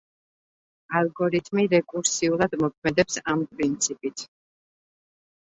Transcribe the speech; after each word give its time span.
ალგორითმი 0.99 1.65
რეკურსიულად 1.73 2.57
მოქმედებს 2.63 3.21
ამ 3.35 3.45
პრინციპით. 3.53 4.27